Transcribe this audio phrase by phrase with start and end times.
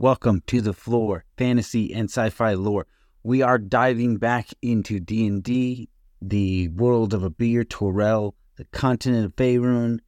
[0.00, 2.88] Welcome to the Flore, fantasy and sci-fi lore.
[3.22, 5.88] We are diving back into D&D,
[6.20, 10.00] the world of Abeir-Toril, the continent of Faerun,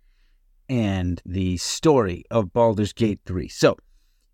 [0.69, 3.46] and the story of Baldur's Gate 3.
[3.46, 3.77] So,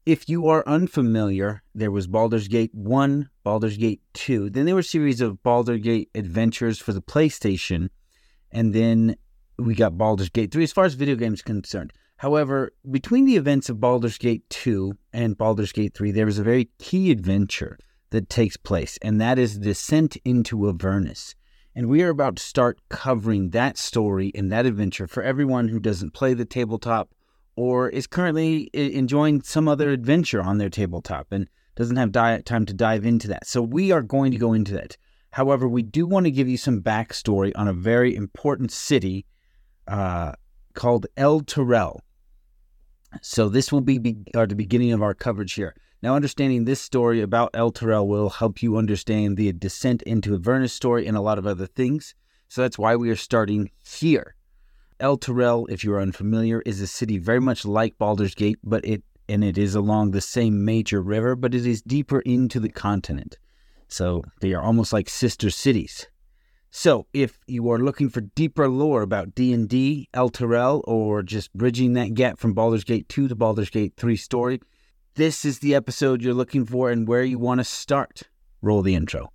[0.07, 4.80] if you are unfamiliar, there was Baldur's Gate 1, Baldur's Gate 2, then there were
[4.80, 7.91] a series of Baldur's Gate adventures for the PlayStation,
[8.50, 9.16] and then
[9.59, 11.93] we got Baldur's Gate 3 as far as video games concerned.
[12.23, 16.45] However, between the events of Baldur's Gate 2 and Baldur's Gate 3, there is a
[16.45, 17.77] very key adventure
[18.10, 21.34] that takes place, and that is Descent into Avernus.
[21.74, 25.80] And we are about to start covering that story and that adventure for everyone who
[25.80, 27.12] doesn't play the tabletop
[27.56, 32.65] or is currently enjoying some other adventure on their tabletop and doesn't have di- time
[32.66, 33.48] to dive into that.
[33.48, 34.96] So we are going to go into that.
[35.30, 39.27] However, we do want to give you some backstory on a very important city
[39.88, 40.34] uh,
[40.74, 41.98] called Elturel.
[43.21, 45.75] So this will be, be uh, the beginning of our coverage here.
[46.02, 51.07] Now, understanding this story about Elturel will help you understand the descent into Avernus story
[51.07, 52.15] and a lot of other things.
[52.49, 54.35] So that's why we are starting here.
[54.99, 59.02] Elturel, if you are unfamiliar, is a city very much like Baldur's Gate, but it
[59.29, 63.38] and it is along the same major river, but it is deeper into the continent.
[63.88, 66.09] So they are almost like sister cities.
[66.75, 72.14] So, if you are looking for deeper lore about D&D, Elturel, or just bridging that
[72.14, 74.59] gap from Baldur's Gate 2 to Baldur's Gate 3 story,
[75.16, 78.22] this is the episode you're looking for and where you want to start.
[78.62, 79.34] Roll the intro.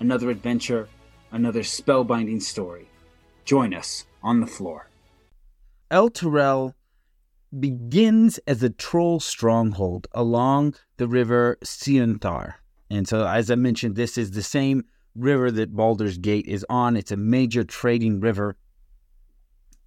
[0.00, 0.88] another adventure,
[1.32, 2.88] another spellbinding story.
[3.44, 4.88] Join us on the Flore.
[5.90, 6.74] Elturel
[7.58, 12.54] begins as a troll stronghold along the river Chionthar.
[12.90, 14.84] And so, as I mentioned, this is the same
[15.14, 16.96] river that Baldur's Gate is on.
[16.96, 18.56] It's a major trading river.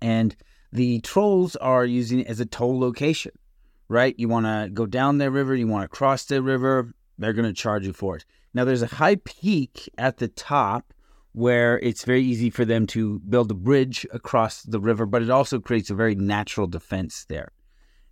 [0.01, 0.35] And
[0.71, 3.31] the trolls are using it as a toll location,
[3.87, 4.15] right?
[4.17, 7.47] You want to go down their river, you want to cross their river, they're going
[7.47, 8.25] to charge you for it.
[8.53, 10.93] Now, there's a high peak at the top
[11.33, 15.29] where it's very easy for them to build a bridge across the river, but it
[15.29, 17.51] also creates a very natural defense there.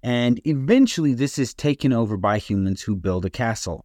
[0.04, 3.84] And eventually, this is taken over by humans who build a castle.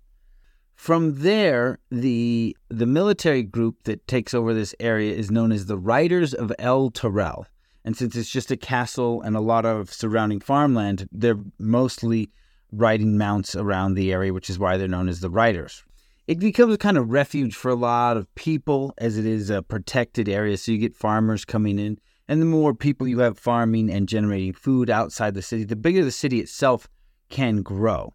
[0.74, 5.78] From there, the the military group that takes over this area is known as the
[5.78, 7.46] Riders of Elturel.
[7.84, 12.30] And since it's just a castle and a lot of surrounding farmland, they're mostly
[12.70, 15.82] riding mounts around the area, which is why they're known as the Riders
[16.26, 19.62] it becomes a kind of refuge for a lot of people as it is a
[19.62, 20.56] protected area.
[20.56, 24.52] So you get farmers coming in, and the more people you have farming and generating
[24.52, 26.88] food outside the city, the bigger the city itself
[27.28, 28.14] can grow.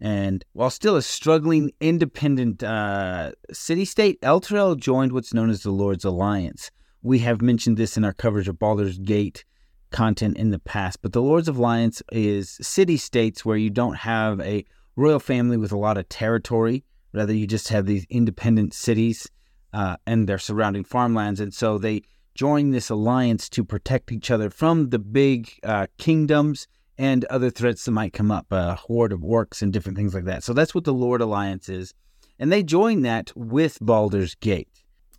[0.00, 5.72] And while still a struggling independent uh, city state, Elturel joined what's known as the
[5.72, 6.70] Lord's Alliance.
[7.02, 9.44] We have mentioned this in our coverage of Baldur's Gate
[9.90, 14.40] content in the past, but the Lord's Alliance is city states where you don't have
[14.40, 14.64] a
[14.94, 19.28] royal family with a lot of territory Rather, you just have these independent cities
[19.72, 21.40] uh, and their surrounding farmlands.
[21.40, 22.02] And so they
[22.34, 27.84] join this alliance to protect each other from the big uh, kingdoms and other threats
[27.84, 30.42] that might come up, a horde of orcs and different things like that.
[30.42, 31.94] So that's what the Lord Alliance is.
[32.38, 34.68] And they join that with Baldur's Gate.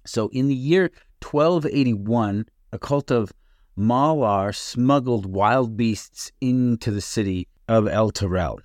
[0.05, 0.91] So in the year
[1.21, 3.33] 1281, a cult of
[3.77, 8.59] Malar smuggled wild beasts into the city of Elturel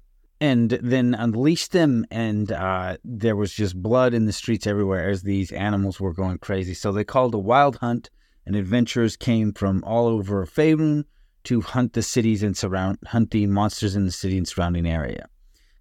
[0.44, 5.22] and then unleashed them and uh, there was just blood in the streets everywhere as
[5.22, 8.10] these animals were going crazy so they called a wild hunt
[8.46, 11.04] and adventurers came from all over Faerun
[11.44, 15.28] to hunt the cities and surround hunt the monsters in the city and surrounding area.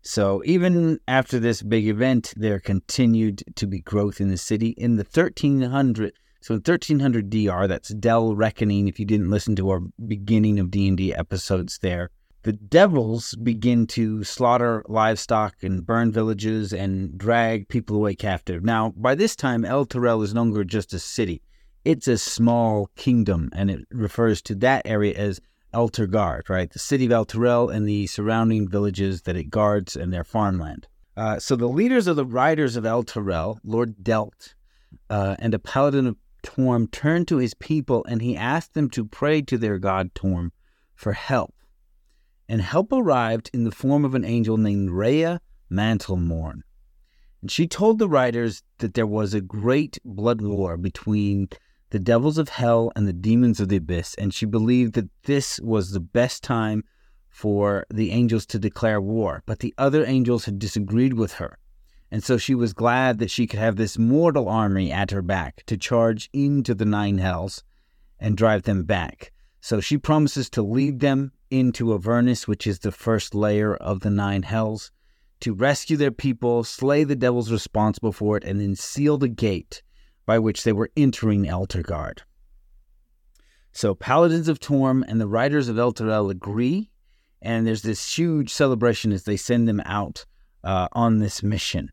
[0.02, 4.70] So even after this big event, there continued to be growth in the city.
[4.78, 8.90] In the 1300, so in 1300 DR, that's Dale Reckoning.
[8.90, 12.10] If you didn't listen to our beginning of D and D episodes, there,
[12.44, 18.64] the devils begin to slaughter livestock and burn villages and drag people away captive.
[18.64, 21.42] Now, by this time, Elturel is no longer just a city;
[21.84, 25.40] it's a small kingdom, and it refers to that area as
[25.74, 26.70] Elturgard, right?
[26.70, 30.88] The city of Elturel and the surrounding villages that it guards and their farmland.
[31.16, 34.54] Uh, so the leaders of the riders of Elturel, Lord Dhelt,
[35.10, 39.06] uh, and a paladin of Torm turned to his people and he asked them to
[39.06, 40.52] pray to their god Torm
[40.94, 41.56] for help.
[42.54, 45.42] And help arrived in the form of an angel named Rhea
[45.72, 46.62] Mantlemorn.
[47.42, 51.50] And she told the riders that there was a great blood war between
[51.90, 55.60] the devils of hell and the demons of the abyss, and she believed that this
[55.62, 56.84] was the best time
[57.28, 59.42] for the angels to declare war.
[59.48, 61.58] But the other angels had disagreed with her,
[62.12, 65.64] and so she was glad that she could have this mortal army at her back
[65.66, 67.64] to charge into the nine hells
[68.20, 69.32] and drive them back.
[69.60, 74.10] So she promises to lead them into Avernus, which is the first layer of the
[74.10, 74.92] nine hells,
[75.42, 79.84] to rescue their people, slay the devils responsible for it, and then seal the gate
[80.26, 82.20] by which they were entering Elturgard.
[83.72, 86.90] So Paladins of Torm and the Riders of Elturel agree,
[87.42, 90.26] and there's this huge celebration as they send them out
[90.64, 91.92] uh, on this mission.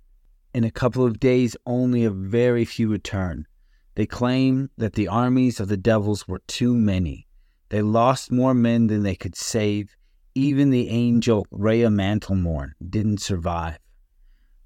[0.55, 3.47] In a couple of days, only a very few return.
[3.95, 7.27] They claim that the armies of the devils were too many.
[7.71, 9.97] They lost more men than they could save.
[10.35, 13.79] Even the angel Rhea Mantlemorn didn't survive.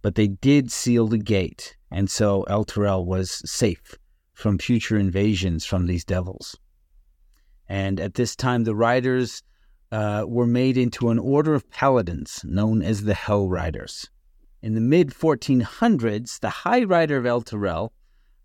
[0.03, 3.97] But they did seal the gate, and so Elturel was safe
[4.35, 6.59] from future invasions from these devils.
[7.69, 9.43] And at this time, the riders
[9.93, 14.11] uh, were made into an order of paladins known as the Hell Riders.
[14.63, 17.91] In the mid 1400s, the High Rider of Elturel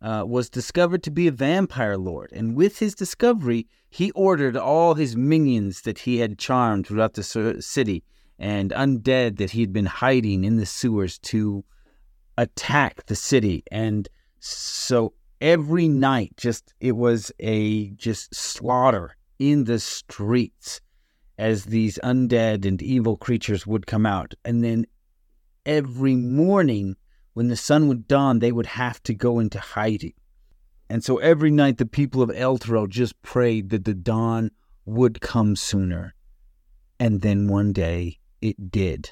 [0.01, 4.94] uh, was discovered to be a vampire lord, and with his discovery, he ordered all
[4.94, 8.04] his minions that he had charmed throughout the city
[8.38, 11.63] and undead that he had been hiding in the sewers to
[12.38, 13.63] attack the city.
[13.72, 14.07] And
[14.40, 20.80] so every night, just it was a just slaughter in the streets
[21.38, 24.34] as these undead and evil creatures would come out.
[24.46, 24.86] And then
[25.66, 26.96] every morning,
[27.33, 30.13] when the sun would dawn, they would have to go into hiding.
[30.89, 34.51] And so every night, the people of Elturel just prayed that the dawn
[34.85, 36.15] would come sooner.
[36.99, 39.11] And then one day, it did.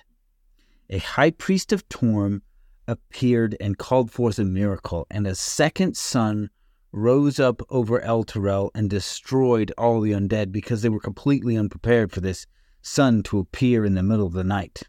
[0.90, 2.42] A high priest of Torm
[2.88, 6.50] appeared and called forth a miracle, and a second sun
[6.92, 12.22] rose up over Elturel and destroyed all the undead because they were completely unprepared for
[12.22, 12.48] this
[12.82, 14.84] sun to appear in the middle of the night.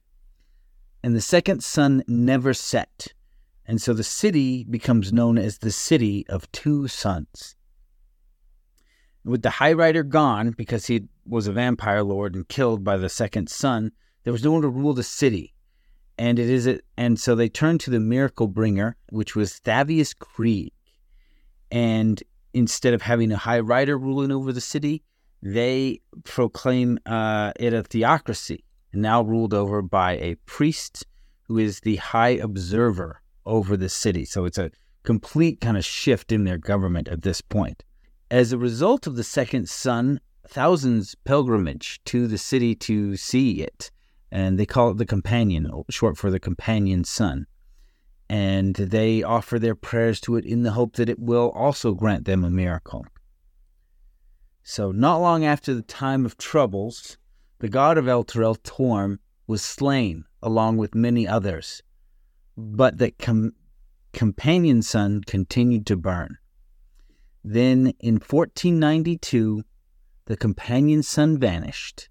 [1.03, 3.13] And the second sun never set,
[3.69, 7.55] and so the city becomes known as the City of Two Suns.
[9.25, 13.11] With the High Rider gone, because he was a vampire lord and killed by the
[13.11, 13.93] second sun,
[14.25, 15.53] there was no one to rule the city.
[16.17, 20.15] And it is a, and so they turned to the miracle bringer, which was Thavius
[20.15, 20.73] Kreeg.
[21.71, 22.23] And
[22.55, 25.03] instead of having a high rider ruling over the city,
[25.43, 28.65] they proclaim uh, it a theocracy,
[28.95, 31.05] now ruled over by a priest
[31.43, 34.25] who is the high observer over the city.
[34.25, 34.71] So it's a
[35.03, 37.83] complete kind of shift in their government at this point.
[38.31, 43.91] As a result of the second sun, thousands pilgrimage to the city to see it
[44.31, 47.47] and they call it the companion, short for the companion sun.
[48.29, 52.27] And they offer their prayers to it in the hope that it will also grant
[52.27, 53.07] them a miracle.
[54.63, 57.17] So, not long after the time of troubles,
[57.61, 61.83] the god of Elturel, Torm, was slain along with many others,
[62.59, 63.53] but the com-
[64.13, 66.37] companion sun continued to burn.
[67.45, 69.63] Then, in 1492,
[70.25, 72.09] the companion sun vanished,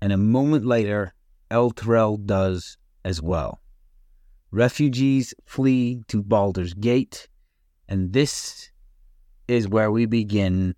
[0.00, 1.14] and a moment later,
[1.48, 3.62] Elturel does as well.
[4.50, 7.28] Refugees flee to Baldur's Gate,
[7.88, 8.70] and this
[9.46, 10.74] is where we begin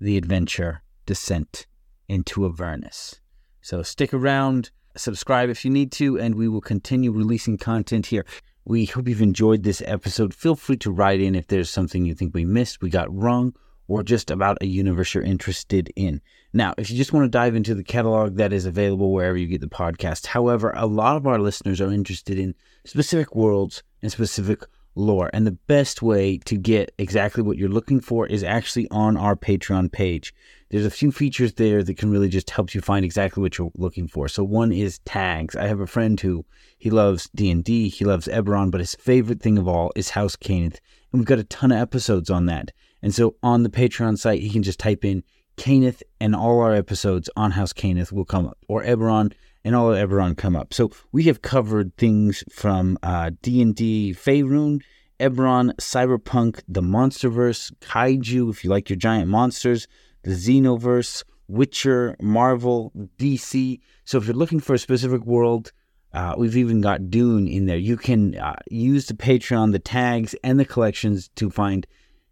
[0.00, 1.66] the adventure descent
[2.08, 3.20] into Avernus.
[3.62, 8.24] So stick around, subscribe if you need to, and we will continue releasing content here.
[8.64, 10.34] We hope you've enjoyed this episode.
[10.34, 13.54] Feel free to write in if there's something you think we missed, we got wrong,
[13.86, 16.20] or just about a universe you're interested in.
[16.52, 19.46] Now, if you just want to dive into the catalog, that is available wherever you
[19.46, 20.26] get the podcast.
[20.26, 22.54] However, a lot of our listeners are interested in
[22.84, 24.62] specific worlds and specific
[24.94, 25.30] lore.
[25.32, 29.36] And the best way to get exactly what you're looking for is actually on our
[29.36, 30.34] Patreon page.
[30.70, 33.72] There's a few features there that can really just help you find exactly what you're
[33.76, 34.28] looking for.
[34.28, 35.56] So one is tags.
[35.56, 36.44] I have a friend who
[36.76, 40.78] he loves D&D, he loves Eberron, but his favorite thing of all is House Cannith.
[41.12, 42.72] And we've got a ton of episodes on that.
[43.02, 45.22] And so on the Patreon site, he can just type in
[45.56, 49.32] Cannith and all our episodes on House Cannith will come up, or Eberron
[49.68, 50.72] and all of Eberron come up.
[50.72, 54.80] So we have covered things from uh, D&D Faerun,
[55.20, 59.86] Eberron, Cyberpunk, the Monsterverse, Kaiju, if you like your giant monsters,
[60.22, 63.78] the Xenoverse, Witcher, Marvel, DC.
[64.06, 65.70] So if you're looking for a specific world,
[66.14, 67.76] uh, we've even got Dune in there.
[67.76, 71.86] You can uh, use the Patreon, the tags, and the collections to find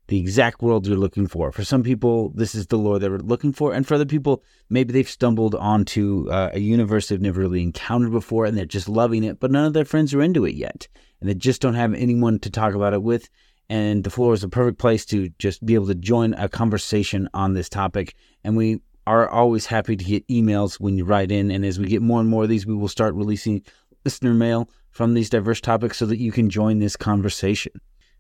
[0.09, 1.51] the exact world you're looking for.
[1.53, 4.93] For some people, this is the lore they're looking for, and for other people, maybe
[4.93, 9.25] they've stumbled onto uh, a universe they've never really encountered before, and they're just loving
[9.25, 10.89] it, but none of their friends are into it yet,
[11.21, 13.29] and they just don't have anyone to talk about it with.
[13.69, 17.29] And the Flore is a perfect place to just be able to join a conversation
[17.35, 18.15] on this topic.
[18.45, 21.51] And we are always happy to get emails when you write in.
[21.51, 23.63] And as we get more and more of these, we will start releasing
[24.05, 27.73] listener mail from these diverse topics so that you can join this conversation.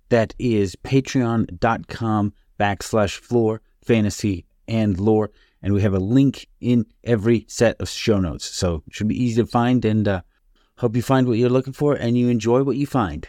[0.08, 5.30] That is patreon.com backslash Flore fantasy and lore.
[5.62, 8.44] And we have a link in every set of show notes.
[8.44, 10.22] So it should be easy to find and uh,
[10.78, 13.28] hope you find what you're looking for and you enjoy what you find.